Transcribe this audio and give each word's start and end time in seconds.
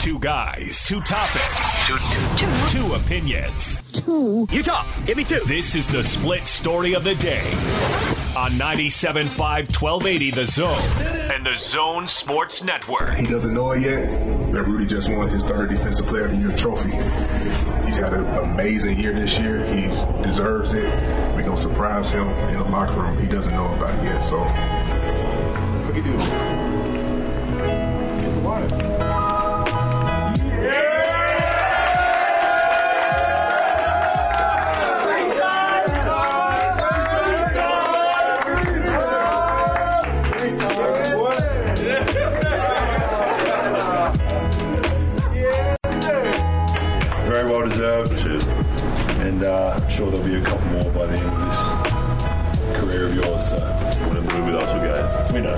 Two 0.00 0.18
guys, 0.20 0.86
two 0.86 1.00
topics, 1.00 1.86
two, 1.88 1.96
two, 1.96 2.46
two. 2.46 2.78
two 2.78 2.94
opinions. 2.94 3.82
Two. 3.92 4.46
You 4.50 4.62
talk. 4.62 4.86
Give 5.06 5.16
me 5.16 5.24
two. 5.24 5.40
This 5.46 5.74
is 5.74 5.88
the 5.88 6.04
split 6.04 6.44
story 6.46 6.94
of 6.94 7.02
the 7.02 7.16
day 7.16 7.42
on 8.36 8.52
97.5 8.52 9.26
1280 9.36 10.30
The 10.30 10.46
Zone 10.46 11.34
and 11.34 11.44
The 11.44 11.56
Zone 11.56 12.06
Sports 12.06 12.62
Network. 12.62 13.14
He 13.16 13.26
doesn't 13.26 13.52
know 13.52 13.72
it 13.72 13.82
yet 13.82 14.08
that 14.52 14.62
Rudy 14.62 14.86
just 14.86 15.08
won 15.10 15.28
his 15.30 15.42
third 15.42 15.70
Defensive 15.70 16.06
Player 16.06 16.26
of 16.26 16.30
the 16.30 16.36
Year 16.36 16.56
trophy. 16.56 16.90
He's 17.84 17.96
had 17.96 18.12
an 18.14 18.26
amazing 18.36 19.00
year 19.00 19.12
this 19.14 19.36
year. 19.36 19.64
He 19.66 19.82
deserves 20.22 20.74
it. 20.74 20.84
We're 21.34 21.42
going 21.42 21.56
to 21.56 21.62
surprise 21.62 22.12
him 22.12 22.28
in 22.28 22.58
the 22.58 22.64
locker 22.64 23.00
room. 23.00 23.18
He 23.18 23.26
doesn't 23.26 23.52
know 23.54 23.72
about 23.74 23.98
it 23.98 24.04
yet. 24.04 24.20
So, 24.20 24.38
look 25.86 25.96
at 25.96 26.06
you. 26.06 26.16
Yours. 53.16 53.48
So 53.50 53.56
to 53.56 54.22
move 54.22 54.46
with 54.46 54.54
us? 54.56 55.32
We 55.32 55.40
know. 55.40 55.56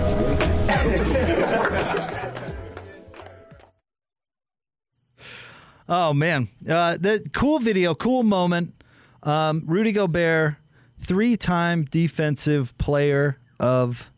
oh 5.88 6.12
man, 6.12 6.48
uh, 6.68 6.96
the 6.98 7.28
cool 7.32 7.58
video, 7.58 7.94
cool 7.94 8.22
moment. 8.22 8.74
Um, 9.22 9.64
Rudy 9.66 9.92
Gobert, 9.92 10.56
three-time 11.00 11.84
defensive 11.84 12.76
player 12.78 13.38
of 13.58 14.10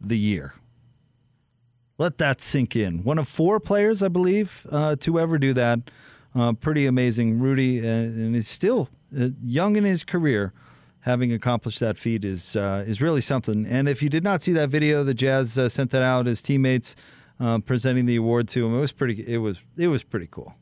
the 0.00 0.18
year. 0.18 0.54
Let 1.98 2.18
that 2.18 2.40
sink 2.42 2.76
in. 2.76 3.04
One 3.04 3.18
of 3.18 3.28
four 3.28 3.60
players, 3.60 4.02
I 4.02 4.08
believe, 4.08 4.66
uh, 4.70 4.96
to 4.96 5.18
ever 5.18 5.38
do 5.38 5.52
that. 5.54 5.90
Uh, 6.34 6.52
pretty 6.52 6.86
amazing. 6.86 7.38
Rudy, 7.38 7.80
uh, 7.80 7.90
and 7.90 8.34
he's 8.34 8.48
still 8.48 8.88
uh, 9.18 9.28
young 9.42 9.76
in 9.76 9.84
his 9.84 10.04
career, 10.04 10.52
having 11.06 11.32
accomplished 11.32 11.78
that 11.80 11.96
feat 11.96 12.24
is 12.24 12.56
uh, 12.56 12.84
is 12.86 13.00
really 13.00 13.22
something. 13.22 13.64
And 13.64 13.88
if 13.88 14.02
you 14.02 14.10
did 14.10 14.24
not 14.24 14.42
see 14.42 14.52
that 14.52 14.68
video, 14.68 15.04
the 15.04 15.14
Jazz 15.14 15.56
uh, 15.56 15.68
sent 15.68 15.92
that 15.92 16.02
out. 16.02 16.26
as 16.26 16.42
teammates 16.42 16.96
uh, 17.40 17.60
presenting 17.60 18.06
the 18.06 18.16
award 18.16 18.48
to 18.48 18.66
him. 18.66 18.76
It 18.76 18.80
was 18.80 18.92
pretty. 18.92 19.24
It 19.26 19.38
was 19.38 19.62
it 19.78 19.88
was 19.88 20.02
pretty 20.02 20.28
cool. 20.30 20.54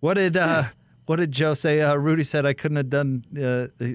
What 0.00 0.14
did 0.14 0.36
uh, 0.36 0.64
what 1.04 1.16
did 1.16 1.30
Joe 1.30 1.54
say? 1.54 1.82
Uh, 1.82 1.94
Rudy 1.94 2.24
said 2.24 2.46
I 2.46 2.54
couldn't 2.54 2.78
have 2.78 2.90
done 2.90 3.24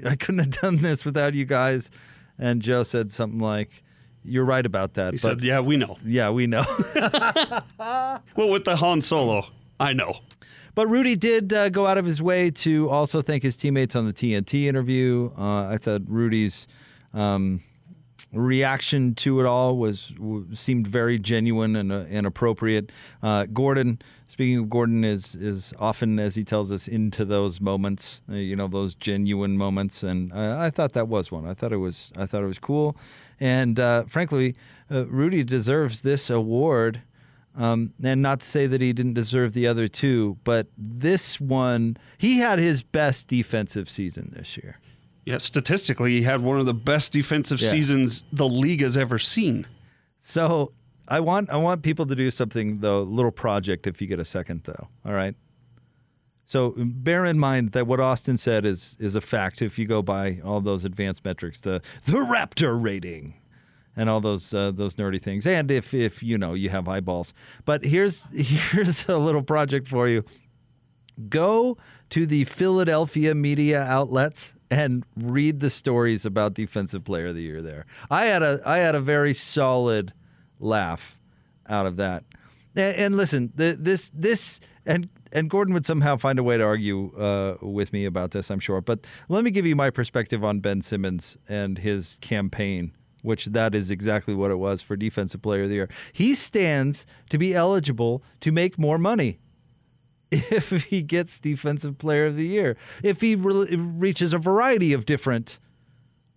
I 0.06 0.16
couldn't 0.16 0.39
have 0.39 0.62
done 0.62 0.78
this 0.78 1.03
without 1.03 1.34
you 1.34 1.45
guys, 1.45 1.89
and 2.38 2.62
Joe 2.62 2.84
said 2.84 3.12
something 3.12 3.39
like. 3.39 3.84
You're 4.23 4.45
right 4.45 4.67
about 4.67 4.94
that. 4.94 5.14
He 5.14 5.17
but, 5.17 5.22
said, 5.22 5.42
"Yeah, 5.42 5.62
we 5.62 5.78
know. 5.78 5.97
Yeah, 6.06 6.30
we 6.30 6.45
know." 6.45 6.64
well, 7.80 8.50
with 8.50 8.66
the 8.66 8.75
Han 8.75 9.02
Solo, 9.02 9.47
I 9.80 9.94
know. 9.94 10.19
But 10.73 10.88
Rudy 10.88 11.16
did 11.16 11.52
uh, 11.52 11.69
go 11.69 11.86
out 11.86 11.97
of 11.97 12.05
his 12.05 12.22
way 12.22 12.50
to 12.52 12.89
also 12.89 13.22
thank 13.22 13.44
his 13.44 13.58
teammates 13.58 13.95
on 13.95 14.05
the 14.05 14.14
TNT 14.14 14.66
interview. 14.66 15.31
Uh, 15.38 15.67
I 15.67 15.78
thought 15.78 16.02
Rudy's 16.08 16.67
um, 17.13 17.61
reaction 18.31 19.13
to 19.16 19.41
it 19.41 19.45
all 19.45 19.78
was 19.78 20.13
seemed 20.53 20.88
very 20.88 21.19
genuine 21.19 21.75
and, 21.75 21.91
uh, 21.91 22.05
and 22.09 22.25
appropriate. 22.25 22.89
Uh, 23.22 23.47
Gordon, 23.52 24.00
speaking 24.28 24.59
of 24.59 24.69
Gordon, 24.69 25.03
is 25.03 25.36
is 25.36 25.73
often 25.78 26.19
as 26.19 26.36
he 26.36 26.45
tells 26.45 26.72
us 26.72 26.88
into 26.88 27.25
those 27.25 27.59
moments, 27.59 28.22
uh, 28.30 28.35
you 28.35 28.56
know, 28.56 28.69
those 28.69 28.94
genuine 28.94 29.58
moments, 29.58 30.03
and 30.03 30.31
I 30.31 30.69
thought 30.69 30.94
that 30.94 31.09
was 31.09 31.31
one. 31.31 31.45
I 31.45 31.53
thought 31.53 31.74
it 31.74 31.78
was 31.78 32.13
I 32.16 32.25
thought 32.25 32.44
it 32.44 32.47
was 32.47 32.59
cool, 32.59 32.95
and 33.41 33.78
uh, 33.78 34.06
frankly, 34.06 34.56
Rudy 34.90 35.44
deserves 35.44 36.01
this 36.01 36.29
award 36.29 37.01
um, 37.56 37.94
and 38.03 38.22
not 38.22 38.39
to 38.41 38.45
say 38.45 38.67
that 38.67 38.81
he 38.81 38.94
didn't 38.94 39.13
deserve 39.13 39.53
the 39.53 39.67
other 39.67 39.88
two, 39.88 40.38
but 40.44 40.67
this 40.78 41.39
one, 41.39 41.97
he 42.17 42.38
had 42.38 42.59
his 42.59 42.81
best 42.84 43.28
defensive 43.28 43.89
season 43.89 44.34
this 44.35 44.57
year. 44.57 44.79
Yeah, 45.25 45.38
statistically, 45.38 46.12
he 46.12 46.23
had 46.23 46.41
one 46.41 46.59
of 46.59 46.66
the 46.66 46.73
best 46.73 47.12
defensive 47.12 47.62
yeah. 47.62 47.69
seasons 47.69 48.23
the 48.31 48.47
league 48.47 48.81
has 48.81 48.97
ever 48.97 49.19
seen. 49.19 49.67
So 50.19 50.72
I 51.07 51.19
want 51.19 51.50
I 51.50 51.57
want 51.57 51.84
people 51.84 52.06
to 52.06 52.16
do 52.16 52.31
something 52.31 52.75
though, 52.75 53.03
little 53.03 53.31
project 53.31 53.85
if 53.85 54.01
you 54.01 54.07
get 54.07 54.19
a 54.19 54.25
second 54.25 54.62
though. 54.63 54.88
All 55.06 55.13
right. 55.13 55.35
So 56.45 56.73
bear 56.78 57.25
in 57.25 57.39
mind 57.39 57.73
that 57.73 57.85
what 57.85 58.00
Austin 58.00 58.38
said 58.38 58.66
is 58.66 58.95
is 59.00 59.16
a 59.16 59.22
fact 59.22 59.62
if 59.62 59.78
you 59.78 59.85
go 59.85 60.01
by 60.01 60.39
all 60.44 60.62
those 60.62 60.85
advanced 60.85 61.23
metrics, 61.23 61.59
the 61.59 61.81
the 62.06 62.13
Raptor 62.13 62.81
rating 62.81 63.35
and 63.96 64.09
all 64.09 64.22
those 64.22 64.53
uh, 64.53 64.72
those 64.72 64.96
nerdy 64.96 65.22
things. 65.22 65.46
And 65.46 65.72
if 65.72 65.94
if 65.94 66.24
you 66.24 66.38
know 66.38 66.53
you 66.53 66.69
have 66.69 66.88
eyeballs, 66.88 67.34
but 67.66 67.84
here's 67.84 68.25
here's 68.34 69.07
a 69.07 69.18
little 69.18 69.44
project 69.44 69.88
for 69.88 70.07
you. 70.07 70.24
Go 71.29 71.78
to 72.12 72.25
the 72.25 72.46
Philadelphia 72.46 73.35
media 73.35 73.81
outlets 73.84 74.53
and 74.69 75.03
read 75.18 75.59
the 75.59 75.69
stories 75.69 76.25
about 76.25 76.53
defensive 76.53 77.03
player 77.03 77.28
of 77.28 77.35
the 77.35 77.41
year 77.41 77.62
there. 77.62 77.85
I 78.09 78.25
had 78.25 78.41
a 78.41 78.62
I 78.66 78.78
had 78.78 78.96
a 78.96 79.01
very 79.01 79.34
solid 79.34 80.13
laugh 80.59 81.19
out 81.68 81.85
of 81.85 81.97
that. 81.97 82.24
And, 82.75 82.96
and 82.96 83.18
listen, 83.18 83.51
the, 83.56 83.78
this 83.80 84.09
this 84.13 84.59
and 84.85 85.09
and 85.34 85.50
Gordon 85.50 85.74
would 85.74 85.85
somehow 85.85 86.18
find 86.18 86.40
a 86.40 86.44
way 86.44 86.57
to 86.57 86.63
argue 86.63 87.16
uh, 87.18 87.57
with 87.62 87.94
me 87.94 88.06
about 88.06 88.31
this, 88.31 88.50
I'm 88.50 88.59
sure. 88.59 88.81
But 88.81 89.06
let 89.30 89.44
me 89.44 89.51
give 89.51 89.66
you 89.66 89.75
my 89.75 89.90
perspective 89.90 90.44
on 90.44 90.59
Ben 90.59 90.81
Simmons 90.81 91.38
and 91.47 91.78
his 91.78 92.18
campaign 92.22 92.94
which 93.21 93.45
that 93.45 93.75
is 93.75 93.91
exactly 93.91 94.33
what 94.33 94.51
it 94.51 94.57
was 94.57 94.81
for 94.81 94.95
Defensive 94.95 95.41
Player 95.41 95.63
of 95.63 95.69
the 95.69 95.75
Year. 95.75 95.89
He 96.13 96.33
stands 96.33 97.05
to 97.29 97.37
be 97.37 97.53
eligible 97.53 98.23
to 98.41 98.51
make 98.51 98.77
more 98.77 98.97
money 98.97 99.39
if 100.31 100.85
he 100.85 101.01
gets 101.01 101.39
Defensive 101.39 101.97
Player 101.97 102.25
of 102.25 102.37
the 102.37 102.47
Year, 102.47 102.77
if 103.03 103.21
he 103.21 103.35
re- 103.35 103.75
reaches 103.75 104.33
a 104.33 104.37
variety 104.37 104.93
of 104.93 105.05
different 105.05 105.59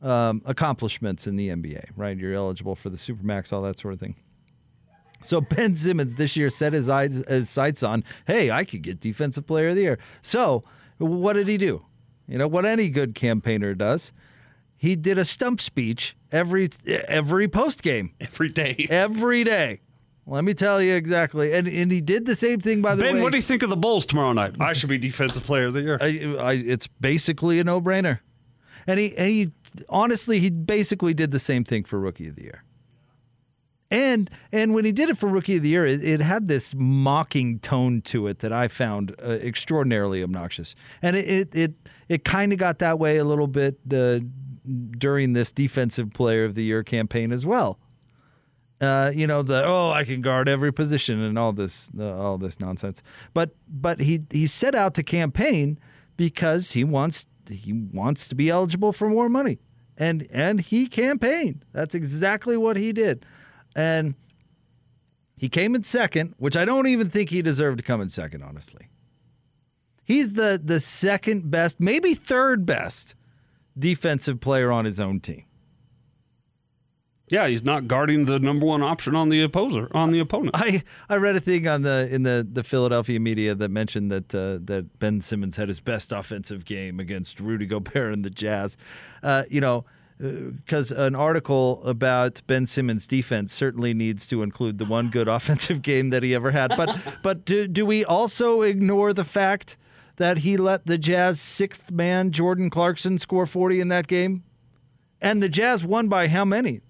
um, 0.02 0.42
accomplishments 0.44 1.26
in 1.26 1.36
the 1.36 1.48
NBA, 1.48 1.90
right? 1.96 2.16
You're 2.16 2.34
eligible 2.34 2.74
for 2.74 2.90
the 2.90 2.96
Supermax, 2.96 3.52
all 3.52 3.62
that 3.62 3.78
sort 3.78 3.94
of 3.94 4.00
thing. 4.00 4.16
So 5.22 5.40
Ben 5.40 5.74
Simmons 5.74 6.16
this 6.16 6.36
year 6.36 6.50
set 6.50 6.74
his 6.74 6.88
eyes 6.88 7.24
his 7.26 7.48
sights 7.48 7.82
on, 7.82 8.04
hey, 8.26 8.50
I 8.50 8.64
could 8.64 8.82
get 8.82 9.00
Defensive 9.00 9.46
Player 9.46 9.68
of 9.68 9.76
the 9.76 9.82
Year. 9.82 9.98
So 10.20 10.64
what 10.98 11.32
did 11.32 11.48
he 11.48 11.56
do? 11.56 11.84
You 12.28 12.38
know 12.38 12.48
what 12.48 12.66
any 12.66 12.88
good 12.88 13.14
campaigner 13.14 13.74
does 13.74 14.12
he 14.84 14.96
did 14.96 15.16
a 15.16 15.24
stump 15.24 15.62
speech 15.62 16.14
every 16.30 16.68
every 16.86 17.48
post 17.48 17.82
game, 17.82 18.12
every 18.20 18.50
day, 18.50 18.86
every 18.90 19.42
day. 19.42 19.80
Let 20.26 20.44
me 20.44 20.52
tell 20.54 20.80
you 20.80 20.94
exactly, 20.94 21.54
and 21.54 21.66
and 21.66 21.90
he 21.90 22.02
did 22.02 22.26
the 22.26 22.36
same 22.36 22.60
thing 22.60 22.82
by 22.82 22.94
the 22.94 23.02
ben, 23.02 23.16
way. 23.16 23.22
what 23.22 23.32
do 23.32 23.38
you 23.38 23.42
think 23.42 23.62
of 23.62 23.70
the 23.70 23.76
Bulls 23.76 24.04
tomorrow 24.04 24.32
night? 24.32 24.56
I 24.60 24.74
should 24.74 24.90
be 24.90 24.98
defensive 24.98 25.42
player 25.42 25.66
of 25.66 25.74
the 25.74 25.82
year. 25.82 25.98
I, 26.00 26.36
I, 26.38 26.52
it's 26.52 26.86
basically 26.86 27.58
a 27.60 27.64
no 27.64 27.80
brainer, 27.80 28.20
and 28.86 29.00
he 29.00 29.16
and 29.16 29.28
he 29.28 29.52
honestly 29.88 30.38
he 30.38 30.50
basically 30.50 31.14
did 31.14 31.30
the 31.30 31.38
same 31.38 31.64
thing 31.64 31.84
for 31.84 31.98
rookie 31.98 32.28
of 32.28 32.36
the 32.36 32.42
year. 32.42 32.62
And 33.90 34.30
and 34.52 34.74
when 34.74 34.84
he 34.84 34.92
did 34.92 35.08
it 35.08 35.16
for 35.16 35.28
rookie 35.28 35.56
of 35.56 35.62
the 35.62 35.70
year, 35.70 35.86
it, 35.86 36.04
it 36.04 36.20
had 36.20 36.48
this 36.48 36.74
mocking 36.74 37.58
tone 37.60 38.02
to 38.02 38.26
it 38.26 38.40
that 38.40 38.52
I 38.52 38.68
found 38.68 39.14
uh, 39.22 39.30
extraordinarily 39.30 40.22
obnoxious, 40.22 40.74
and 41.00 41.16
it 41.16 41.28
it 41.28 41.56
it, 41.56 41.74
it 42.08 42.24
kind 42.24 42.52
of 42.52 42.58
got 42.58 42.80
that 42.80 42.98
way 42.98 43.16
a 43.18 43.24
little 43.24 43.46
bit 43.46 43.78
uh, 43.92 44.20
during 44.64 45.32
this 45.32 45.52
defensive 45.52 46.12
player 46.12 46.44
of 46.44 46.54
the 46.54 46.64
year 46.64 46.82
campaign 46.82 47.32
as 47.32 47.44
well. 47.44 47.78
Uh, 48.80 49.12
you 49.14 49.26
know 49.26 49.42
the 49.42 49.64
oh 49.64 49.90
I 49.90 50.04
can 50.04 50.20
guard 50.20 50.48
every 50.48 50.72
position 50.72 51.20
and 51.20 51.38
all 51.38 51.52
this 51.52 51.90
uh, 51.98 52.20
all 52.20 52.38
this 52.38 52.60
nonsense. 52.60 53.02
But 53.32 53.54
but 53.68 54.00
he 54.00 54.22
he 54.30 54.46
set 54.46 54.74
out 54.74 54.94
to 54.94 55.02
campaign 55.02 55.78
because 56.16 56.72
he 56.72 56.84
wants 56.84 57.24
he 57.48 57.72
wants 57.72 58.28
to 58.28 58.34
be 58.34 58.50
eligible 58.50 58.92
for 58.92 59.08
more 59.08 59.28
money. 59.28 59.58
And 59.96 60.26
and 60.30 60.60
he 60.60 60.86
campaigned. 60.86 61.64
That's 61.72 61.94
exactly 61.94 62.56
what 62.56 62.76
he 62.76 62.92
did. 62.92 63.24
And 63.76 64.16
he 65.36 65.48
came 65.48 65.74
in 65.74 65.84
second, 65.84 66.34
which 66.38 66.56
I 66.56 66.64
don't 66.64 66.86
even 66.86 67.10
think 67.10 67.30
he 67.30 67.42
deserved 67.42 67.78
to 67.78 67.84
come 67.84 68.00
in 68.00 68.08
second 68.08 68.42
honestly. 68.42 68.88
He's 70.04 70.34
the 70.34 70.60
the 70.62 70.80
second 70.80 71.50
best, 71.50 71.80
maybe 71.80 72.14
third 72.14 72.66
best 72.66 73.14
defensive 73.78 74.40
player 74.40 74.70
on 74.70 74.84
his 74.84 75.00
own 75.00 75.20
team. 75.20 75.44
Yeah, 77.30 77.48
he's 77.48 77.64
not 77.64 77.88
guarding 77.88 78.26
the 78.26 78.38
number 78.38 78.66
one 78.66 78.82
option 78.82 79.16
on 79.16 79.30
the 79.30 79.42
opposer 79.42 79.88
on 79.92 80.10
the 80.10 80.20
opponent. 80.20 80.50
I, 80.54 80.82
I 81.08 81.16
read 81.16 81.36
a 81.36 81.40
thing 81.40 81.66
on 81.66 81.82
the 81.82 82.08
in 82.10 82.22
the, 82.22 82.46
the 82.48 82.62
Philadelphia 82.62 83.18
media 83.18 83.54
that 83.54 83.70
mentioned 83.70 84.12
that 84.12 84.34
uh, 84.34 84.58
that 84.64 84.98
Ben 84.98 85.20
Simmons 85.22 85.56
had 85.56 85.68
his 85.68 85.80
best 85.80 86.12
offensive 86.12 86.66
game 86.66 87.00
against 87.00 87.40
Rudy 87.40 87.64
Gobert 87.66 88.12
and 88.12 88.24
the 88.24 88.30
Jazz. 88.30 88.76
Uh, 89.22 89.44
you 89.48 89.60
know, 89.60 89.86
because 90.18 90.90
an 90.90 91.14
article 91.14 91.82
about 91.84 92.42
Ben 92.46 92.66
Simmons' 92.66 93.06
defense 93.06 93.52
certainly 93.52 93.94
needs 93.94 94.26
to 94.28 94.42
include 94.42 94.76
the 94.76 94.84
one 94.84 95.08
good 95.08 95.28
offensive 95.38 95.80
game 95.80 96.10
that 96.10 96.22
he 96.22 96.34
ever 96.34 96.50
had. 96.50 96.76
But 96.76 96.98
but 97.22 97.46
do, 97.46 97.66
do 97.66 97.86
we 97.86 98.04
also 98.04 98.60
ignore 98.60 99.14
the 99.14 99.24
fact 99.24 99.78
that 100.16 100.38
he 100.38 100.56
let 100.56 100.86
the 100.86 100.98
Jazz 100.98 101.40
sixth 101.40 101.90
man 101.90 102.30
Jordan 102.30 102.70
Clarkson 102.70 103.18
score 103.18 103.46
40 103.46 103.80
in 103.80 103.88
that 103.88 104.06
game? 104.06 104.44
And 105.20 105.42
the 105.42 105.48
Jazz 105.48 105.84
won 105.84 106.08
by 106.08 106.28
how 106.28 106.44
many? 106.44 106.80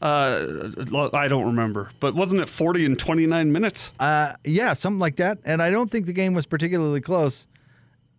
Uh, 0.00 0.70
I 1.12 1.26
don't 1.26 1.46
remember, 1.46 1.90
but 1.98 2.14
wasn't 2.14 2.40
it 2.40 2.48
40 2.48 2.84
in 2.84 2.94
29 2.94 3.50
minutes? 3.50 3.90
Uh, 3.98 4.32
yeah, 4.44 4.72
something 4.74 5.00
like 5.00 5.16
that. 5.16 5.38
And 5.44 5.60
I 5.60 5.70
don't 5.70 5.90
think 5.90 6.06
the 6.06 6.12
game 6.12 6.34
was 6.34 6.46
particularly 6.46 7.00
close. 7.00 7.47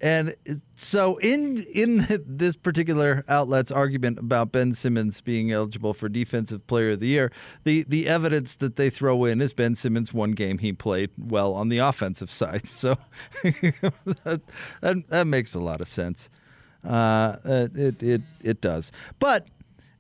And 0.01 0.36
so, 0.75 1.18
in 1.18 1.57
in 1.74 2.06
this 2.25 2.56
particular 2.56 3.25
outlet's 3.28 3.72
argument 3.72 4.19
about 4.19 4.51
Ben 4.51 4.74
Simmons 4.74 5.19
being 5.19 5.51
eligible 5.51 5.94
for 5.94 6.07
Defensive 6.07 6.66
Player 6.68 6.92
of 6.92 7.01
the 7.01 7.07
Year, 7.07 7.31
the 7.66 7.84
the 7.88 8.07
evidence 8.07 8.56
that 8.57 8.78
they 8.78 8.90
throw 8.90 9.25
in 9.25 9.42
is 9.42 9.51
Ben 9.51 9.75
Simmons 9.75 10.13
one 10.13 10.31
game 10.31 10.60
he 10.60 10.72
played 10.72 11.10
well 11.18 11.54
on 11.54 11.69
the 11.69 11.80
offensive 11.80 12.31
side. 12.31 12.63
So 12.80 12.98
that, 13.44 14.42
that, 14.81 15.10
that 15.10 15.28
makes 15.28 15.54
a 15.54 15.60
lot 15.60 15.81
of 15.81 15.88
sense. 15.88 16.30
Uh, 16.81 17.36
it 17.44 18.02
it 18.02 18.22
it 18.42 18.62
does, 18.62 18.92
but 19.19 19.48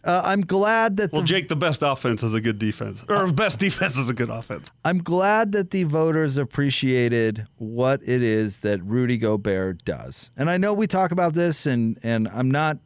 uh, 0.09 0.21
I'm 0.25 0.41
glad 0.41 0.97
that 0.97 1.11
Well, 1.11 1.21
the, 1.21 1.27
Jake, 1.27 1.49
the 1.49 1.55
best 1.55 1.83
offense 1.83 2.23
is 2.23 2.33
a 2.33 2.41
good 2.41 2.57
defense, 2.57 3.05
or 3.07 3.31
best 3.31 3.59
defense 3.59 3.95
is 3.95 4.09
a 4.09 4.13
good 4.13 4.31
offense. 4.31 4.71
I'm 4.83 5.03
glad 5.03 5.51
that 5.51 5.69
the 5.69 5.83
voters 5.83 6.35
appreciated 6.35 7.45
what 7.57 8.01
it 8.03 8.23
is 8.23 8.61
that 8.61 8.83
Rudy 8.83 9.17
Gobert 9.17 9.85
does. 9.85 10.31
And 10.35 10.49
I 10.49 10.57
know 10.57 10.73
we 10.73 10.87
talk 10.87 11.11
about 11.11 11.35
this, 11.35 11.67
and 11.67 11.99
and 12.01 12.27
I'm 12.29 12.49
not, 12.49 12.79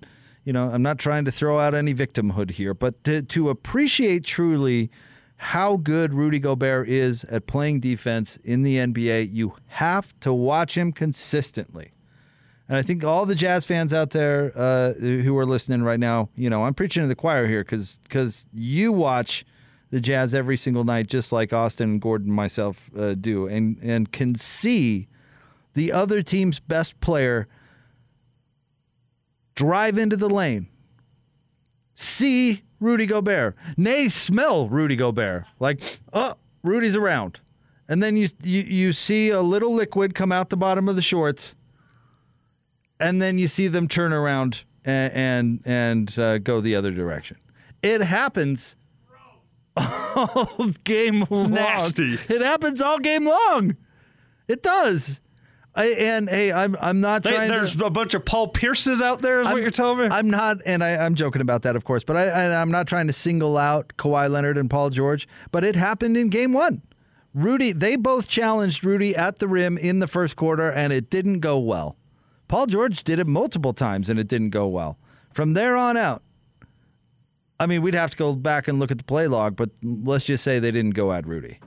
you 0.43 0.51
know, 0.51 0.69
I'm 0.69 0.81
not 0.81 0.99
trying 0.99 1.23
to 1.23 1.31
throw 1.31 1.59
out 1.59 1.73
any 1.73 1.93
victimhood 1.93 2.51
here, 2.51 2.73
but 2.73 3.01
to, 3.05 3.21
to 3.21 3.49
appreciate 3.49 4.25
truly 4.25 4.91
how 5.37 5.77
good 5.77 6.13
Rudy 6.13 6.39
Gobert 6.39 6.89
is 6.89 7.23
at 7.25 7.47
playing 7.47 7.79
defense 7.79 8.37
in 8.43 8.63
the 8.63 8.77
NBA, 8.77 9.29
you 9.31 9.55
have 9.67 10.13
to 10.21 10.33
watch 10.33 10.77
him 10.77 10.91
consistently. 10.91 11.92
And 12.73 12.79
I 12.79 12.81
think 12.81 13.03
all 13.03 13.27
the 13.27 13.35
Jazz 13.35 13.65
fans 13.65 13.93
out 13.93 14.09
there 14.09 14.51
uh, 14.55 14.93
who 14.93 15.37
are 15.37 15.45
listening 15.45 15.83
right 15.83 15.99
now, 15.99 16.29
you 16.35 16.49
know, 16.49 16.65
I'm 16.65 16.73
preaching 16.73 17.03
to 17.03 17.07
the 17.07 17.13
choir 17.13 17.45
here 17.45 17.63
because 17.63 17.99
because 18.01 18.47
you 18.51 18.91
watch 18.91 19.45
the 19.91 20.01
Jazz 20.01 20.33
every 20.33 20.57
single 20.57 20.83
night, 20.83 21.05
just 21.05 21.31
like 21.31 21.53
Austin 21.53 21.99
Gordon 21.99 22.31
myself 22.31 22.89
uh, 22.97 23.13
do, 23.13 23.45
and 23.45 23.77
and 23.83 24.11
can 24.11 24.33
see 24.33 25.07
the 25.75 25.91
other 25.91 26.23
team's 26.23 26.59
best 26.59 26.99
player 26.99 27.47
drive 29.53 29.99
into 29.99 30.17
the 30.17 30.27
lane, 30.27 30.67
see 31.93 32.63
Rudy 32.79 33.05
Gobert, 33.05 33.55
nay, 33.77 34.09
smell 34.09 34.67
Rudy 34.67 34.95
Gobert, 34.95 35.45
like, 35.59 35.99
oh, 36.11 36.37
Rudy's 36.63 36.95
around, 36.95 37.39
and 37.87 38.01
then 38.01 38.17
you 38.17 38.29
you 38.41 38.63
you 38.63 38.93
see 38.93 39.29
a 39.29 39.43
little 39.43 39.75
liquid 39.75 40.15
come 40.15 40.31
out 40.31 40.49
the 40.49 40.57
bottom 40.57 40.89
of 40.89 40.95
the 40.95 41.03
shorts 41.03 41.55
and 43.03 43.21
then 43.21 43.37
you 43.37 43.47
see 43.47 43.67
them 43.67 43.87
turn 43.87 44.13
around 44.13 44.63
and 44.85 45.13
and, 45.13 45.61
and 45.65 46.19
uh, 46.19 46.37
go 46.39 46.61
the 46.61 46.75
other 46.75 46.91
direction. 46.91 47.37
It 47.81 48.01
happens 48.01 48.75
all 49.77 50.71
game 50.83 51.25
long. 51.29 51.51
Nasty. 51.51 52.13
It 52.29 52.41
happens 52.41 52.81
all 52.81 52.99
game 52.99 53.25
long. 53.25 53.75
It 54.47 54.61
does. 54.63 55.19
I, 55.75 55.85
and 55.87 56.29
hey, 56.29 56.51
I'm 56.51 56.75
I'm 56.79 57.01
not 57.01 57.23
They, 57.23 57.31
trying 57.31 57.49
there's 57.49 57.75
to. 57.75 57.85
a 57.85 57.89
bunch 57.89 58.13
of 58.13 58.23
Paul 58.25 58.49
Pierces 58.49 59.01
out 59.01 59.23
there, 59.23 59.41
is 59.41 59.47
what 59.47 59.57
you're 59.61 59.71
telling 59.71 59.97
me? 59.97 60.05
I'm 60.15 60.29
not, 60.29 60.57
and 60.67 60.83
I, 60.83 60.97
I'm 61.03 61.15
joking 61.15 61.41
about 61.41 61.63
that, 61.63 61.75
of 61.75 61.83
course. 61.83 62.03
But 62.03 62.15
I, 62.15 62.27
I, 62.27 62.61
I'm 62.61 62.69
not 62.69 62.87
trying 62.87 63.07
to 63.07 63.13
single 63.13 63.57
out 63.57 63.93
Kawhi 63.97 64.29
Leonard 64.29 64.57
and 64.59 64.69
Paul 64.69 64.91
George. 64.91 65.27
But 65.51 65.63
it 65.63 65.75
happened 65.75 66.15
in 66.15 66.29
Game 66.29 66.53
One. 66.53 66.83
Rudy, 67.33 67.71
they 67.71 67.95
both 67.95 68.27
challenged 68.27 68.83
Rudy 68.83 69.15
at 69.15 69.39
the 69.39 69.47
rim 69.47 69.75
in 69.79 69.97
the 69.97 70.07
first 70.07 70.35
quarter, 70.35 70.71
and 70.71 70.93
it 70.93 71.09
didn't 71.09 71.39
go 71.39 71.57
well. 71.57 71.97
Paul 72.53 72.67
George 72.67 73.03
did 73.03 73.17
it 73.17 73.25
multiple 73.25 73.73
times, 73.73 74.09
and 74.09 74.19
it 74.19 74.27
didn't 74.27 74.51
go 74.51 74.67
well. 74.67 74.99
From 75.31 75.55
there 75.55 75.75
on 75.75 75.97
out, 75.97 76.21
I 77.59 77.65
mean, 77.65 77.81
we'd 77.81 77.95
have 77.95 78.11
to 78.11 78.15
go 78.15 78.35
back 78.35 78.67
and 78.67 78.77
look 78.77 78.91
at 78.91 78.99
the 78.99 79.03
play 79.03 79.25
log, 79.25 79.55
but 79.55 79.71
let's 79.81 80.23
just 80.23 80.43
say 80.43 80.59
they 80.59 80.69
didn't 80.69 80.91
go 80.91 81.11
at 81.11 81.25
Rudy. 81.25 81.59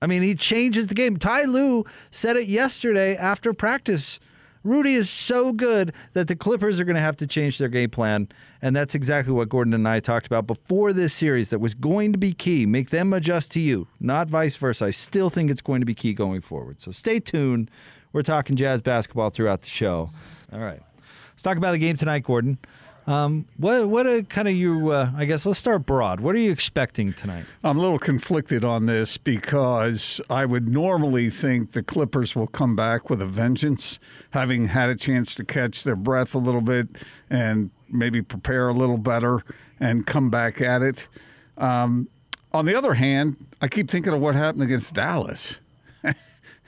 I 0.00 0.06
mean, 0.06 0.22
he 0.22 0.34
changes 0.34 0.86
the 0.86 0.94
game. 0.94 1.18
Ty 1.18 1.42
Lue 1.42 1.84
said 2.10 2.38
it 2.38 2.46
yesterday 2.46 3.14
after 3.14 3.52
practice. 3.52 4.18
Rudy 4.64 4.94
is 4.94 5.10
so 5.10 5.52
good 5.52 5.92
that 6.14 6.26
the 6.26 6.34
Clippers 6.34 6.80
are 6.80 6.84
going 6.84 6.96
to 6.96 7.02
have 7.02 7.18
to 7.18 7.26
change 7.26 7.58
their 7.58 7.68
game 7.68 7.90
plan. 7.90 8.30
And 8.62 8.74
that's 8.74 8.94
exactly 8.94 9.34
what 9.34 9.50
Gordon 9.50 9.74
and 9.74 9.86
I 9.86 10.00
talked 10.00 10.26
about 10.26 10.46
before 10.46 10.94
this 10.94 11.12
series 11.12 11.50
that 11.50 11.58
was 11.58 11.74
going 11.74 12.12
to 12.12 12.18
be 12.18 12.32
key. 12.32 12.64
Make 12.64 12.88
them 12.88 13.12
adjust 13.12 13.52
to 13.52 13.60
you, 13.60 13.88
not 14.00 14.30
vice 14.30 14.56
versa. 14.56 14.86
I 14.86 14.90
still 14.90 15.28
think 15.28 15.50
it's 15.50 15.60
going 15.60 15.80
to 15.80 15.86
be 15.86 15.94
key 15.94 16.14
going 16.14 16.40
forward. 16.40 16.80
So 16.80 16.92
stay 16.92 17.20
tuned. 17.20 17.70
We're 18.12 18.22
talking 18.22 18.56
jazz 18.56 18.82
basketball 18.82 19.30
throughout 19.30 19.62
the 19.62 19.68
show. 19.68 20.10
All 20.52 20.60
right. 20.60 20.82
Let's 21.30 21.42
talk 21.42 21.56
about 21.56 21.72
the 21.72 21.78
game 21.78 21.96
tonight, 21.96 22.24
Gordon. 22.24 22.58
Um, 23.06 23.46
what 23.56 23.88
what 23.88 24.06
are 24.06 24.22
kind 24.22 24.46
of 24.46 24.54
you? 24.54 24.90
Uh, 24.90 25.10
I 25.16 25.24
guess 25.24 25.44
let's 25.44 25.58
start 25.58 25.86
broad. 25.86 26.20
What 26.20 26.36
are 26.36 26.38
you 26.38 26.52
expecting 26.52 27.12
tonight? 27.12 27.44
I'm 27.64 27.76
a 27.76 27.80
little 27.80 27.98
conflicted 27.98 28.64
on 28.64 28.86
this 28.86 29.16
because 29.18 30.20
I 30.30 30.46
would 30.46 30.68
normally 30.68 31.28
think 31.28 31.72
the 31.72 31.82
Clippers 31.82 32.36
will 32.36 32.46
come 32.46 32.76
back 32.76 33.10
with 33.10 33.20
a 33.20 33.26
vengeance, 33.26 33.98
having 34.30 34.66
had 34.66 34.88
a 34.88 34.94
chance 34.94 35.34
to 35.36 35.44
catch 35.44 35.82
their 35.82 35.96
breath 35.96 36.34
a 36.34 36.38
little 36.38 36.60
bit 36.60 36.88
and 37.28 37.70
maybe 37.88 38.22
prepare 38.22 38.68
a 38.68 38.72
little 38.72 38.98
better 38.98 39.42
and 39.80 40.06
come 40.06 40.30
back 40.30 40.60
at 40.60 40.82
it. 40.82 41.08
Um, 41.58 42.08
on 42.52 42.66
the 42.66 42.76
other 42.76 42.94
hand, 42.94 43.36
I 43.60 43.66
keep 43.66 43.90
thinking 43.90 44.12
of 44.12 44.20
what 44.20 44.36
happened 44.36 44.62
against 44.62 44.94
Dallas. 44.94 45.58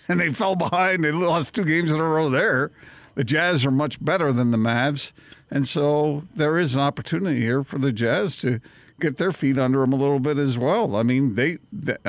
and 0.08 0.20
they 0.20 0.32
fell 0.32 0.56
behind. 0.56 1.04
They 1.04 1.12
lost 1.12 1.54
two 1.54 1.64
games 1.64 1.92
in 1.92 2.00
a 2.00 2.04
row 2.04 2.28
there. 2.28 2.70
The 3.14 3.24
Jazz 3.24 3.64
are 3.64 3.70
much 3.70 4.04
better 4.04 4.32
than 4.32 4.50
the 4.50 4.58
Mavs. 4.58 5.12
And 5.50 5.68
so 5.68 6.24
there 6.34 6.58
is 6.58 6.74
an 6.74 6.80
opportunity 6.80 7.40
here 7.40 7.62
for 7.62 7.78
the 7.78 7.92
Jazz 7.92 8.36
to 8.36 8.60
get 9.00 9.16
their 9.16 9.32
feet 9.32 9.58
under 9.58 9.80
them 9.80 9.92
a 9.92 9.96
little 9.96 10.20
bit 10.20 10.38
as 10.38 10.56
well. 10.56 10.96
I 10.96 11.02
mean, 11.02 11.34
they 11.34 11.58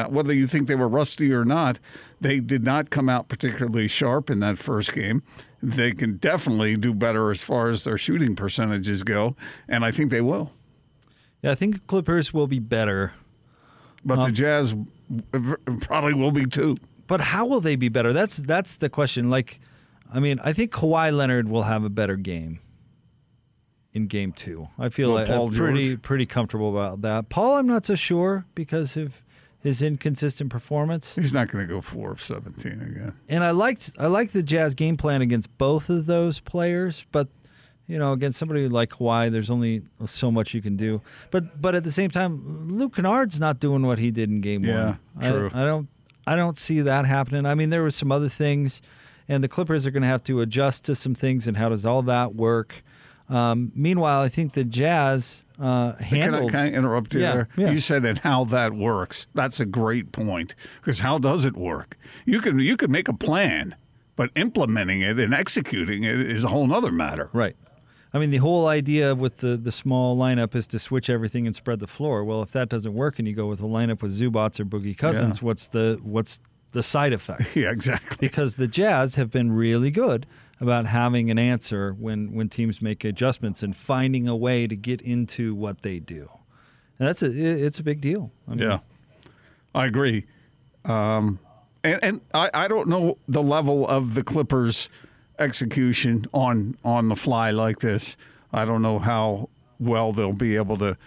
whether 0.08 0.34
you 0.34 0.48
think 0.48 0.68
they 0.68 0.76
were 0.76 0.88
rusty 0.88 1.32
or 1.32 1.46
not, 1.46 1.80
they 2.22 2.40
did 2.40 2.64
not 2.64 2.90
come 2.90 3.10
out 3.10 3.28
particularly 3.28 3.88
sharp 3.88 4.30
in 4.30 4.40
that 4.40 4.58
first 4.58 4.94
game. 4.94 5.24
They 5.62 5.92
can 5.92 6.18
definitely 6.18 6.78
do 6.78 6.94
better 6.94 7.32
as 7.32 7.44
far 7.44 7.70
as 7.70 7.84
their 7.84 7.98
shooting 7.98 8.36
percentages 8.36 9.04
go, 9.04 9.36
and 9.68 9.84
I 9.84 9.92
think 9.92 10.12
they 10.12 10.22
will. 10.22 10.52
Yeah, 11.42 11.52
I 11.52 11.56
think 11.56 11.86
Clippers 11.88 12.34
will 12.34 12.48
be 12.48 12.60
better. 12.60 13.14
But 14.04 14.18
the 14.18 14.22
um, 14.24 14.34
Jazz 14.34 14.76
probably 15.82 16.14
will 16.14 16.32
be 16.32 16.46
too. 16.46 16.78
But 17.08 17.22
how 17.22 17.46
will 17.46 17.62
they 17.62 17.76
be 17.76 17.90
better? 17.90 18.14
That's 18.14 18.38
that's 18.38 18.78
the 18.78 18.90
question. 18.90 19.30
Like, 19.30 19.60
I 20.14 20.20
mean, 20.20 20.40
I 20.44 20.54
think 20.54 20.72
Kawhi 20.72 21.16
Leonard 21.16 21.48
will 21.50 21.64
have 21.64 21.84
a 21.84 21.90
better 21.90 22.16
game 22.16 22.60
in 23.94 24.08
Game 24.08 24.32
Two. 24.32 24.68
I 24.78 24.90
feel 24.90 25.10
Well, 25.10 25.18
like 25.20 25.28
Paul 25.28 25.48
I'm 25.48 25.54
pretty 25.54 25.90
George? 25.90 26.02
pretty 26.02 26.26
comfortable 26.26 26.70
about 26.78 27.02
that. 27.02 27.30
Paul, 27.30 27.58
I'm 27.58 27.68
not 27.68 27.86
so 27.86 27.96
sure 27.96 28.46
because 28.56 28.98
of 28.98 29.22
his 29.60 29.82
inconsistent 29.82 30.50
performance. 30.52 31.16
He's 31.16 31.34
not 31.34 31.48
going 31.50 31.68
to 31.68 31.74
go 31.74 31.82
four 31.82 32.12
of 32.12 32.22
seventeen 32.22 32.82
again. 32.82 33.14
And 33.30 33.44
I 33.44 33.52
liked 33.52 33.92
I 34.00 34.08
liked 34.08 34.34
the 34.34 34.44
Jazz 34.44 34.74
game 34.74 34.98
plan 34.98 35.22
against 35.22 35.56
both 35.58 35.90
of 35.90 36.06
those 36.08 36.40
players, 36.40 37.06
but 37.12 37.28
you 37.88 38.00
know, 38.00 38.14
against 38.14 38.40
somebody 38.40 38.68
like 38.68 38.90
Kawhi, 38.90 39.32
there's 39.32 39.52
only 39.52 39.84
so 40.08 40.32
much 40.32 40.56
you 40.56 40.62
can 40.62 40.76
do. 40.76 41.02
But 41.32 41.62
but 41.62 41.76
at 41.76 41.84
the 41.84 41.92
same 41.92 42.10
time, 42.10 42.68
Luke 42.78 42.96
Kennard's 42.96 43.40
not 43.40 43.60
doing 43.60 43.84
what 43.86 44.00
he 44.00 44.10
did 44.12 44.30
in 44.30 44.42
game 44.42 44.64
Yeah, 44.66 44.86
one. 44.88 45.00
I- 45.26 45.30
true. 45.30 45.52
I, 45.54 45.66
don't 45.66 45.88
I 46.28 46.36
don't 46.36 46.58
see 46.58 46.82
that 46.82 47.06
happening. 47.06 47.46
I 47.46 47.56
mean, 47.56 47.70
there 47.70 47.84
was 47.84 47.96
some 47.96 48.12
other 48.12 48.30
things, 48.30 48.82
and 49.28 49.44
the 49.44 49.48
Clippers 49.48 49.86
are 49.86 49.92
going 49.92 50.02
to 50.04 50.08
have 50.10 50.24
to 50.26 50.42
adjust 50.42 50.86
to 50.86 50.96
some 50.96 51.14
things. 51.16 51.48
And 51.48 51.58
how 51.58 51.70
does 51.70 51.86
all 51.86 52.02
that 52.04 52.36
work? 52.36 52.84
Um, 53.30 53.72
meanwhile, 53.76 54.22
I 54.22 54.30
think 54.30 54.54
the 54.54 54.64
Jazz 54.64 55.44
uh, 55.60 55.94
Can 55.94 56.04
I, 56.04 56.06
handled. 56.22 56.52
can 56.52 56.60
I 56.60 56.72
interrupt 56.72 57.14
you 57.14 57.22
Yeah, 57.22 57.34
there? 57.34 57.48
yeah. 57.58 57.72
You 57.72 57.80
said 57.80 58.04
that 58.04 58.20
how 58.20 58.44
that 58.46 58.74
works. 58.74 59.26
That's 59.34 59.60
a 59.60 59.66
great 59.66 60.12
point 60.12 60.54
because 60.80 61.00
how 61.00 61.18
does 61.18 61.44
it 61.46 61.56
work? 61.58 61.98
You 62.26 62.40
can 62.40 62.60
you 62.60 62.78
can 62.78 62.92
make 62.92 63.08
a 63.08 63.14
plan, 63.14 63.76
but 64.16 64.30
implementing 64.36 65.02
it 65.02 65.18
and 65.20 65.34
executing 65.34 66.04
it 66.04 66.20
is 66.20 66.44
a 66.44 66.50
whole 66.50 66.72
other 66.74 66.92
matter. 66.92 67.30
Right. 67.34 67.56
I 68.16 68.18
mean, 68.20 68.30
the 68.32 68.38
whole 68.38 68.68
idea 68.68 69.14
with 69.14 69.38
the, 69.38 69.58
the 69.58 69.74
small 69.74 70.16
lineup 70.18 70.56
is 70.56 70.68
to 70.68 70.80
switch 70.80 71.10
everything 71.10 71.46
and 71.46 71.54
spread 71.56 71.80
the 71.80 71.88
floor. 71.88 72.24
Well, 72.24 72.42
if 72.42 72.52
that 72.54 72.70
doesn't 72.70 72.94
work 72.94 73.20
and 73.20 73.28
you 73.28 73.34
go 73.36 73.46
with 73.48 73.60
a 73.60 73.66
lineup 73.66 74.02
with 74.02 74.18
Zubac 74.18 74.58
or 74.60 74.64
Boogie 74.66 74.98
Cousins, 74.98 75.40
Yeah. 75.42 75.46
what's 75.46 75.68
the 75.68 76.00
what's 76.02 76.40
the 76.72 76.82
side 76.82 77.12
effect? 77.12 77.56
Yeah, 77.58 77.72
exactly. 77.72 78.16
because 78.22 78.56
the 78.56 78.68
Jazz 78.70 79.16
have 79.16 79.30
been 79.32 79.52
really 79.52 79.92
good 79.92 80.26
about 80.62 80.86
having 80.86 81.30
an 81.30 81.38
answer 81.38 81.92
when 81.92 82.32
when 82.34 82.48
teams 82.48 82.82
make 82.82 83.04
adjustments 83.04 83.62
and 83.62 83.76
finding 83.76 84.30
a 84.30 84.36
way 84.36 84.66
to 84.66 84.78
get 84.78 85.02
into 85.02 85.54
what 85.54 85.82
they 85.82 86.00
do. 86.00 86.30
And 86.98 87.10
that's 87.10 87.22
a 87.22 87.28
it's 87.30 87.80
a 87.80 87.84
big 87.84 88.00
deal. 88.00 88.32
I 88.48 88.52
mean, 88.52 88.60
Yeah, 88.60 88.80
I 89.76 89.88
agree. 89.88 90.26
Um, 90.86 91.40
and 91.84 92.00
and 92.02 92.22
I, 92.34 92.50
I 92.54 92.68
don't 92.70 92.88
know 92.88 93.18
the 93.28 93.44
level 93.44 93.86
of 93.86 94.14
the 94.16 94.24
Clippers' 94.24 94.88
execution 95.40 96.26
on 96.34 96.78
on 96.84 97.08
the 97.10 97.16
fly 97.16 97.52
like 97.52 97.80
this. 97.80 98.18
I 98.54 98.66
don't 98.66 98.82
know 98.82 99.00
how 99.00 99.50
well 99.80 100.12
they'll 100.12 100.34
be 100.34 100.56
able 100.56 100.78
to 100.78 100.98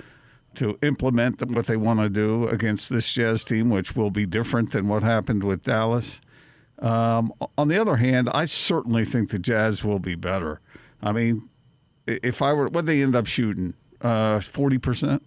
to 0.54 0.78
implement 0.82 1.42
what 1.50 1.66
they 1.66 1.76
want 1.76 2.00
to 2.00 2.08
do 2.08 2.46
against 2.48 2.90
this 2.90 3.12
Jazz 3.12 3.44
team, 3.44 3.70
which 3.70 3.94
will 3.94 4.10
be 4.10 4.26
different 4.26 4.72
than 4.72 4.88
what 4.88 5.02
happened 5.02 5.44
with 5.44 5.62
Dallas. 5.62 6.20
Um, 6.80 7.32
on 7.56 7.68
the 7.68 7.78
other 7.80 7.96
hand, 7.96 8.28
I 8.34 8.44
certainly 8.44 9.04
think 9.04 9.30
the 9.30 9.38
Jazz 9.38 9.84
will 9.84 9.98
be 9.98 10.14
better. 10.14 10.60
I 11.02 11.12
mean, 11.12 11.48
if 12.06 12.42
I 12.42 12.52
were, 12.52 12.68
what 12.68 12.86
they 12.86 13.02
end 13.02 13.14
up 13.16 13.26
shooting, 13.26 13.74
uh, 14.00 14.40
forty 14.40 14.78
percent. 14.78 15.22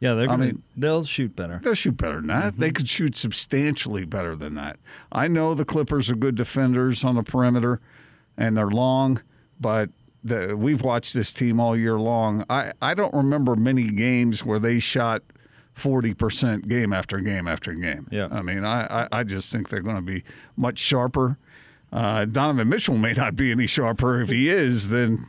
Yeah, 0.00 0.14
they're 0.14 0.26
gonna, 0.26 0.46
mean- 0.46 0.62
they'll 0.76 1.04
shoot 1.04 1.34
better. 1.34 1.60
They'll 1.62 1.74
shoot 1.74 1.96
better 1.96 2.16
than 2.16 2.26
that. 2.26 2.58
They 2.58 2.70
could 2.70 2.88
shoot 2.88 3.16
substantially 3.16 4.04
better 4.04 4.36
than 4.36 4.54
that. 4.56 4.76
I 5.10 5.28
know 5.28 5.54
the 5.54 5.64
Clippers 5.64 6.10
are 6.10 6.16
good 6.16 6.34
defenders 6.34 7.04
on 7.04 7.14
the 7.14 7.22
perimeter, 7.22 7.80
and 8.36 8.56
they're 8.56 8.70
long, 8.70 9.22
but 9.60 9.90
the, 10.22 10.56
we've 10.56 10.82
watched 10.82 11.14
this 11.14 11.32
team 11.32 11.60
all 11.60 11.76
year 11.76 11.98
long. 11.98 12.44
I, 12.48 12.72
I 12.80 12.94
don't 12.94 13.14
remember 13.14 13.56
many 13.56 13.90
games 13.90 14.44
where 14.44 14.58
they 14.58 14.78
shot 14.78 15.22
forty 15.74 16.14
percent 16.14 16.68
game 16.68 16.92
after 16.92 17.20
game 17.20 17.48
after 17.48 17.74
game. 17.74 18.06
Yeah. 18.10 18.28
I 18.30 18.42
mean, 18.42 18.64
I, 18.64 19.02
I, 19.02 19.08
I 19.12 19.24
just 19.24 19.52
think 19.52 19.68
they're 19.68 19.82
going 19.82 19.96
to 19.96 20.02
be 20.02 20.24
much 20.56 20.78
sharper. 20.78 21.36
Uh, 21.92 22.24
Donovan 22.24 22.68
Mitchell 22.68 22.96
may 22.96 23.12
not 23.12 23.36
be 23.36 23.52
any 23.52 23.66
sharper. 23.66 24.20
If 24.20 24.30
he 24.30 24.48
is, 24.48 24.88
then 24.88 25.26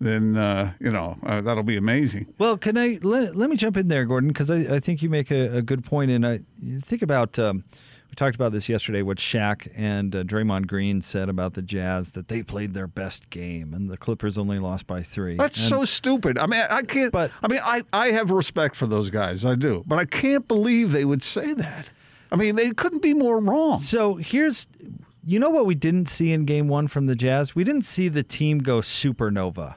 then 0.00 0.36
uh, 0.36 0.72
you 0.80 0.90
know 0.90 1.16
uh, 1.24 1.40
that'll 1.40 1.62
be 1.62 1.76
amazing. 1.76 2.26
Well, 2.38 2.58
can 2.58 2.76
I 2.76 2.98
let, 3.02 3.36
let 3.36 3.48
me 3.48 3.56
jump 3.56 3.76
in 3.76 3.88
there, 3.88 4.04
Gordon, 4.04 4.28
because 4.28 4.50
I, 4.50 4.74
I 4.74 4.80
think 4.80 5.02
you 5.02 5.08
make 5.08 5.30
a, 5.30 5.58
a 5.58 5.62
good. 5.62 5.86
And 5.90 6.26
I 6.26 6.40
think 6.82 7.00
about 7.00 7.38
um, 7.38 7.64
we 8.14 8.16
talked 8.16 8.36
about 8.36 8.52
this 8.52 8.68
yesterday. 8.68 9.02
What 9.02 9.18
Shaq 9.18 9.68
and 9.76 10.14
uh, 10.14 10.22
Draymond 10.22 10.68
Green 10.68 11.00
said 11.00 11.28
about 11.28 11.54
the 11.54 11.62
Jazz 11.62 12.12
that 12.12 12.28
they 12.28 12.44
played 12.44 12.72
their 12.72 12.86
best 12.86 13.28
game, 13.28 13.74
and 13.74 13.90
the 13.90 13.96
Clippers 13.96 14.38
only 14.38 14.58
lost 14.60 14.86
by 14.86 15.02
three. 15.02 15.36
That's 15.36 15.58
And- 15.58 15.68
so 15.68 15.84
stupid. 15.84 16.38
I 16.38 16.46
mean, 16.46 16.62
I 16.70 16.82
can't. 16.82 17.10
But- 17.10 17.32
I 17.42 17.48
mean, 17.48 17.58
I, 17.64 17.82
I 17.92 18.12
have 18.12 18.30
respect 18.30 18.76
for 18.76 18.86
those 18.86 19.10
guys. 19.10 19.44
I 19.44 19.56
do, 19.56 19.82
but 19.84 19.98
I 19.98 20.04
can't 20.04 20.46
believe 20.46 20.92
they 20.92 21.04
would 21.04 21.24
say 21.24 21.54
that. 21.54 21.90
I 22.30 22.36
mean, 22.36 22.54
they 22.54 22.70
couldn't 22.70 23.02
be 23.02 23.14
more 23.14 23.40
wrong. 23.40 23.80
So 23.80 24.14
here's, 24.14 24.68
you 25.26 25.40
know 25.40 25.50
what 25.50 25.66
we 25.66 25.74
didn't 25.74 26.08
see 26.08 26.32
in 26.32 26.44
Game 26.44 26.68
One 26.68 26.86
from 26.86 27.06
the 27.06 27.16
Jazz? 27.16 27.56
We 27.56 27.64
didn't 27.64 27.82
see 27.84 28.06
the 28.06 28.22
team 28.22 28.60
go 28.60 28.78
supernova. 28.78 29.74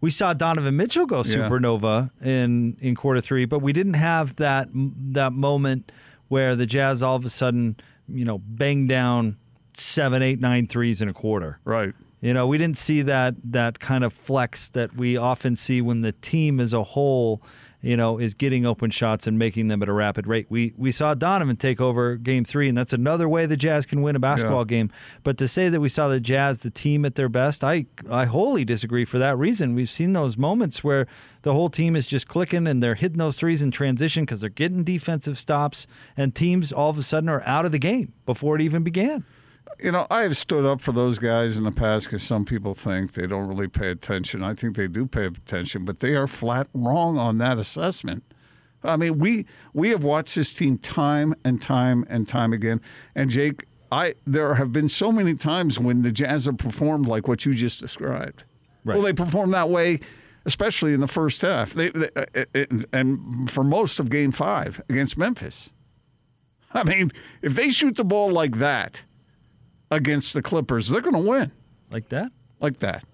We 0.00 0.12
saw 0.12 0.32
Donovan 0.32 0.76
Mitchell 0.76 1.06
go 1.06 1.24
Yeah. 1.24 1.48
supernova 1.48 2.10
in 2.24 2.76
in 2.80 2.94
quarter 2.94 3.20
three, 3.20 3.46
but 3.46 3.58
we 3.58 3.72
didn't 3.72 3.94
have 3.94 4.36
that 4.36 4.68
that 4.72 5.32
moment 5.32 5.90
where 6.28 6.56
the 6.56 6.66
Jazz 6.66 7.02
all 7.02 7.16
of 7.16 7.24
a 7.24 7.30
sudden, 7.30 7.76
you 8.08 8.24
know, 8.24 8.38
bang 8.38 8.86
down 8.86 9.36
seven, 9.74 10.22
eight, 10.22 10.40
nine 10.40 10.66
threes 10.66 11.00
in 11.00 11.08
a 11.08 11.12
quarter. 11.12 11.58
Right. 11.64 11.94
You 12.20 12.32
know, 12.32 12.46
we 12.46 12.56
didn't 12.56 12.78
see 12.78 13.02
that 13.02 13.34
that 13.44 13.80
kind 13.80 14.02
of 14.02 14.12
flex 14.12 14.70
that 14.70 14.96
we 14.96 15.16
often 15.16 15.56
see 15.56 15.82
when 15.82 16.00
the 16.00 16.12
team 16.12 16.58
as 16.58 16.72
a 16.72 16.82
whole, 16.82 17.42
you 17.84 17.96
know, 17.96 18.18
is 18.18 18.34
getting 18.34 18.64
open 18.64 18.90
shots 18.90 19.26
and 19.26 19.38
making 19.38 19.68
them 19.68 19.82
at 19.82 19.88
a 19.88 19.92
rapid 19.92 20.26
rate. 20.26 20.46
We 20.48 20.72
we 20.76 20.90
saw 20.90 21.14
Donovan 21.14 21.56
take 21.56 21.80
over 21.80 22.16
game 22.16 22.44
3 22.44 22.70
and 22.70 22.78
that's 22.78 22.92
another 22.92 23.28
way 23.28 23.46
the 23.46 23.56
Jazz 23.56 23.84
can 23.86 24.00
win 24.02 24.16
a 24.16 24.18
basketball 24.20 24.60
Yeah. 24.60 24.64
game. 24.76 24.90
But 25.22 25.36
to 25.38 25.46
say 25.48 25.68
that 25.68 25.80
we 25.80 25.88
saw 25.88 26.08
the 26.08 26.18
Jazz 26.20 26.60
the 26.60 26.70
team 26.70 27.04
at 27.04 27.14
their 27.14 27.28
best, 27.28 27.62
I 27.62 27.86
I 28.10 28.24
wholly 28.24 28.64
disagree 28.64 29.04
for 29.04 29.18
that 29.18 29.36
reason. 29.36 29.74
We've 29.74 29.90
seen 29.90 30.14
those 30.14 30.36
moments 30.38 30.82
where 30.82 31.06
the 31.42 31.52
whole 31.52 31.68
team 31.68 31.94
is 31.94 32.06
just 32.06 32.26
clicking 32.26 32.66
and 32.66 32.82
they're 32.82 32.94
hitting 32.94 33.18
those 33.18 33.36
threes 33.36 33.60
in 33.60 33.70
transition 33.70 34.24
because 34.24 34.40
they're 34.40 34.48
getting 34.50 34.82
defensive 34.82 35.38
stops 35.38 35.86
and 36.16 36.34
teams 36.34 36.72
all 36.72 36.88
of 36.90 36.96
a 36.98 37.02
sudden 37.02 37.28
are 37.28 37.42
out 37.44 37.66
of 37.66 37.72
the 37.72 37.78
game 37.78 38.14
before 38.24 38.56
it 38.56 38.62
even 38.62 38.82
began. 38.82 39.24
You 39.80 39.92
know, 39.92 40.06
I 40.10 40.22
have 40.22 40.36
stood 40.36 40.64
up 40.64 40.80
for 40.80 40.92
those 40.92 41.18
guys 41.18 41.58
in 41.58 41.64
the 41.64 41.72
past 41.72 42.06
because 42.06 42.22
some 42.22 42.44
people 42.44 42.74
think 42.74 43.12
they 43.12 43.26
don't 43.26 43.48
really 43.48 43.68
pay 43.68 43.90
attention. 43.90 44.42
I 44.42 44.54
think 44.54 44.76
they 44.76 44.88
do 44.88 45.06
pay 45.06 45.26
attention, 45.26 45.84
but 45.84 45.98
they 45.98 46.14
are 46.14 46.26
flat 46.26 46.68
wrong 46.74 47.18
on 47.18 47.38
that 47.38 47.58
assessment. 47.58 48.22
I 48.84 48.96
mean, 48.96 49.18
we 49.18 49.46
we 49.72 49.88
have 49.90 50.04
watched 50.04 50.34
this 50.34 50.52
team 50.52 50.78
time 50.78 51.34
and 51.44 51.60
time 51.60 52.04
and 52.08 52.28
time 52.28 52.52
again. 52.52 52.80
And 53.14 53.30
Jake, 53.30 53.64
I 53.90 54.14
there 54.26 54.54
have 54.54 54.72
been 54.72 54.88
so 54.88 55.10
many 55.10 55.34
times 55.34 55.78
when 55.78 56.02
the 56.02 56.12
Jazz 56.12 56.44
have 56.44 56.58
performed 56.58 57.06
like 57.06 57.26
what 57.26 57.46
you 57.46 57.54
just 57.54 57.80
described. 57.80 58.44
Right. 58.84 58.94
Well, 58.94 59.02
they 59.02 59.12
performed 59.12 59.54
that 59.54 59.70
way, 59.70 60.00
especially 60.44 60.92
in 60.92 61.00
the 61.00 61.08
first 61.08 61.40
half. 61.42 61.72
They, 61.72 61.90
they 61.90 62.10
uh, 62.14 62.44
uh, 62.54 62.84
and 62.92 63.50
for 63.50 63.64
most 63.64 63.98
of 63.98 64.10
Game 64.10 64.32
Five 64.32 64.82
against 64.88 65.16
Memphis. 65.16 65.70
I 66.72 66.84
mean, 66.84 67.12
if 67.40 67.54
they 67.54 67.70
shoot 67.70 67.96
the 67.96 68.04
ball 68.04 68.30
like 68.30 68.58
that 68.58 69.04
against 69.94 70.34
the 70.34 70.42
Clippers, 70.42 70.88
they're 70.88 71.00
going 71.00 71.14
to 71.14 71.28
win 71.30 71.52
Like 71.90 72.08
that? 72.10 72.32
like 72.60 72.78
that. 72.78 73.04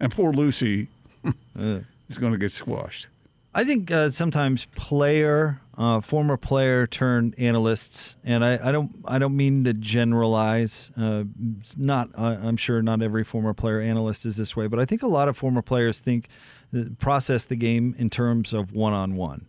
And 0.00 0.10
poor 0.10 0.32
Lucy 0.32 0.88
is 1.56 2.18
going 2.18 2.32
to 2.32 2.38
get 2.38 2.50
squashed. 2.52 3.08
I 3.54 3.64
think 3.64 3.90
uh, 3.90 4.08
sometimes 4.10 4.64
player, 4.74 5.60
uh, 5.76 6.00
former 6.00 6.36
player 6.38 6.86
turn 6.86 7.34
analysts, 7.36 8.16
and 8.24 8.44
I, 8.44 8.68
I 8.68 8.72
don't 8.72 8.90
I 9.04 9.18
don't 9.18 9.36
mean 9.36 9.64
to 9.64 9.74
generalize. 9.74 10.90
Uh, 10.96 11.24
it's 11.60 11.76
not 11.76 12.08
I'm 12.18 12.56
sure 12.56 12.80
not 12.82 13.02
every 13.02 13.24
former 13.24 13.52
player 13.52 13.80
analyst 13.80 14.24
is 14.24 14.36
this 14.38 14.56
way, 14.56 14.68
but 14.68 14.78
I 14.80 14.86
think 14.86 15.02
a 15.02 15.06
lot 15.06 15.28
of 15.28 15.36
former 15.36 15.60
players 15.60 16.00
think 16.00 16.28
uh, 16.74 16.84
process 16.98 17.44
the 17.44 17.56
game 17.56 17.94
in 17.98 18.08
terms 18.08 18.54
of 18.54 18.72
one 18.72 18.94
on 18.94 19.16
one. 19.16 19.46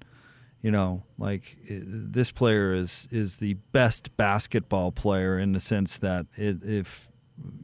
You 0.63 0.71
know, 0.71 1.03
like 1.17 1.57
this 1.69 2.31
player 2.31 2.73
is 2.73 3.07
is 3.11 3.35
the 3.35 3.55
best 3.73 4.15
basketball 4.15 4.93
player 4.93 5.37
in 5.37 5.51
the 5.51 5.59
sense 5.59 5.97
that 5.97 6.25
it, 6.35 6.63
if 6.63 7.09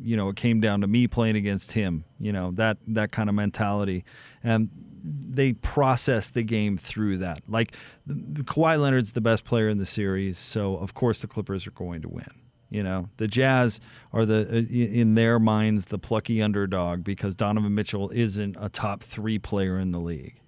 you 0.01 0.17
know 0.17 0.27
it 0.27 0.35
came 0.35 0.59
down 0.59 0.81
to 0.81 0.87
me 0.87 1.07
playing 1.07 1.37
against 1.37 1.71
him, 1.71 2.03
you 2.19 2.33
know 2.33 2.51
that 2.51 2.77
that 2.87 3.13
kind 3.13 3.29
of 3.29 3.35
mentality, 3.35 4.03
and 4.43 4.69
they 5.01 5.53
process 5.53 6.29
the 6.29 6.43
game 6.43 6.75
through 6.75 7.19
that. 7.19 7.41
Like 7.47 7.73
Kawhi 8.05 8.77
Leonard's 8.77 9.13
the 9.13 9.21
best 9.21 9.45
player 9.45 9.69
in 9.69 9.77
the 9.77 9.85
series, 9.85 10.37
so 10.37 10.75
of 10.75 10.93
course 10.93 11.21
the 11.21 11.27
Clippers 11.27 11.65
are 11.65 11.71
going 11.71 12.01
to 12.01 12.09
win. 12.09 12.29
You 12.69 12.83
know, 12.83 13.09
the 13.15 13.29
Jazz 13.29 13.79
are 14.13 14.25
the 14.25 14.47
uh, 14.49 14.73
in 14.73 15.15
their 15.15 15.39
minds 15.39 15.85
the 15.85 15.97
plucky 15.97 16.41
underdog 16.41 17.03
because 17.05 17.33
Donovan 17.33 17.73
Mitchell 17.73 18.09
isn't 18.09 18.57
a 18.59 18.67
top 18.69 19.03
3 19.03 19.39
player 19.39 19.79
in 19.79 19.91
the 19.91 19.99
league. 19.99 20.41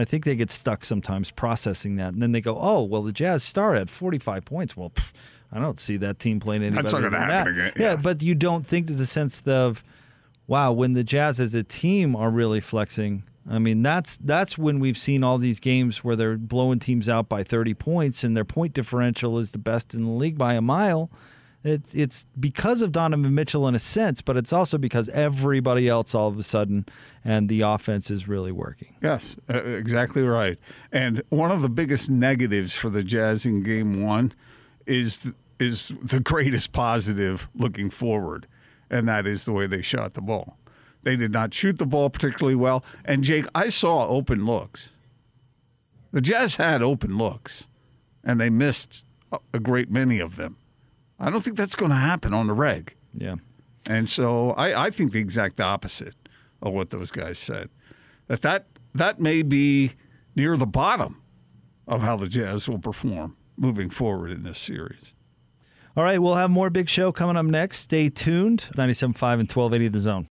I 0.00 0.04
think 0.04 0.24
they 0.24 0.36
get 0.36 0.50
stuck 0.50 0.84
sometimes 0.84 1.30
processing 1.30 1.96
that 1.96 2.12
and 2.14 2.22
then 2.22 2.32
they 2.32 2.40
go, 2.40 2.56
"Oh, 2.58 2.82
well 2.82 3.02
the 3.02 3.12
Jazz 3.12 3.42
star 3.44 3.74
at 3.74 3.90
45 3.90 4.44
points. 4.44 4.76
Well, 4.76 4.90
pff, 4.90 5.12
I 5.52 5.58
don't 5.60 5.78
see 5.80 5.96
that 5.98 6.18
team 6.18 6.40
playing 6.40 6.62
anybody 6.62 6.82
That's 6.82 6.92
not 6.92 7.02
gonna 7.02 7.18
that." 7.18 7.30
happen 7.30 7.52
again. 7.54 7.72
Yeah, 7.76 7.82
Yeah. 7.90 7.96
but 7.96 8.22
you 8.22 8.34
don't 8.34 8.66
think 8.66 8.86
to 8.88 8.94
the 8.94 9.06
sense 9.06 9.42
of 9.46 9.82
wow, 10.46 10.72
when 10.72 10.94
the 10.94 11.04
Jazz 11.04 11.38
as 11.38 11.54
a 11.54 11.62
team 11.62 12.16
are 12.16 12.28
really 12.30 12.60
flexing, 12.60 13.22
I 13.48 13.58
mean, 13.60 13.82
that's 13.82 14.16
that's 14.18 14.58
when 14.58 14.80
we've 14.80 14.98
seen 14.98 15.22
all 15.24 15.38
these 15.38 15.60
games 15.60 16.02
where 16.04 16.16
they're 16.16 16.36
blowing 16.36 16.78
teams 16.78 17.08
out 17.08 17.28
by 17.28 17.42
30 17.42 17.74
points 17.74 18.22
and 18.24 18.36
their 18.36 18.44
point 18.44 18.74
differential 18.74 19.38
is 19.38 19.52
the 19.52 19.58
best 19.58 19.94
in 19.94 20.04
the 20.04 20.10
league 20.10 20.36
by 20.38 20.54
a 20.54 20.60
mile. 20.60 21.10
It's 21.62 21.94
it's 21.94 22.26
because 22.38 22.80
of 22.80 22.90
Donovan 22.90 23.34
Mitchell 23.34 23.68
in 23.68 23.74
a 23.74 23.78
sense, 23.78 24.22
but 24.22 24.36
it's 24.36 24.52
also 24.52 24.78
because 24.78 25.10
everybody 25.10 25.88
else 25.88 26.14
all 26.14 26.28
of 26.28 26.38
a 26.38 26.42
sudden 26.42 26.86
and 27.22 27.48
the 27.50 27.60
offense 27.60 28.10
is 28.10 28.26
really 28.26 28.52
working. 28.52 28.96
Yes, 29.02 29.36
uh, 29.48 29.62
exactly 29.62 30.22
right. 30.22 30.58
And 30.90 31.22
one 31.28 31.50
of 31.50 31.60
the 31.60 31.68
biggest 31.68 32.08
negatives 32.08 32.74
for 32.74 32.88
the 32.88 33.02
Jazz 33.02 33.44
in 33.44 33.62
Game 33.62 34.02
One 34.02 34.32
is 34.86 35.20
is 35.58 35.92
the 36.02 36.20
greatest 36.20 36.72
positive 36.72 37.48
looking 37.54 37.90
forward, 37.90 38.46
and 38.88 39.06
that 39.08 39.26
is 39.26 39.44
the 39.44 39.52
way 39.52 39.66
they 39.66 39.82
shot 39.82 40.14
the 40.14 40.22
ball. 40.22 40.56
They 41.02 41.16
did 41.16 41.32
not 41.32 41.52
shoot 41.52 41.78
the 41.78 41.86
ball 41.86 42.10
particularly 42.10 42.56
well. 42.56 42.84
And 43.04 43.22
Jake, 43.22 43.46
I 43.54 43.68
saw 43.68 44.06
open 44.06 44.44
looks. 44.44 44.90
The 46.12 46.20
Jazz 46.20 46.56
had 46.56 46.82
open 46.82 47.16
looks, 47.16 47.66
and 48.24 48.40
they 48.40 48.50
missed 48.50 49.04
a 49.52 49.60
great 49.60 49.90
many 49.90 50.18
of 50.20 50.36
them. 50.36 50.56
I 51.20 51.30
don't 51.30 51.42
think 51.42 51.56
that's 51.56 51.76
going 51.76 51.90
to 51.90 51.96
happen 51.96 52.32
on 52.32 52.46
the 52.46 52.54
reg. 52.54 52.96
Yeah. 53.12 53.36
And 53.88 54.08
so 54.08 54.50
I, 54.52 54.86
I 54.86 54.90
think 54.90 55.12
the 55.12 55.20
exact 55.20 55.60
opposite 55.60 56.14
of 56.62 56.72
what 56.72 56.90
those 56.90 57.10
guys 57.10 57.38
said. 57.38 57.68
That, 58.28 58.42
that 58.42 58.66
that 58.94 59.20
may 59.20 59.42
be 59.42 59.92
near 60.34 60.56
the 60.56 60.66
bottom 60.66 61.22
of 61.86 62.02
how 62.02 62.16
the 62.16 62.28
Jazz 62.28 62.68
will 62.68 62.78
perform 62.78 63.36
moving 63.56 63.90
forward 63.90 64.30
in 64.30 64.42
this 64.42 64.58
series. 64.58 65.12
All 65.96 66.04
right, 66.04 66.18
we'll 66.20 66.36
have 66.36 66.50
more 66.50 66.70
big 66.70 66.88
show 66.88 67.10
coming 67.12 67.36
up 67.36 67.46
next. 67.46 67.78
Stay 67.80 68.08
tuned. 68.08 68.68
97.5 68.74 69.00
and 69.02 69.50
1280 69.50 69.88
the 69.88 70.00
zone. 70.00 70.28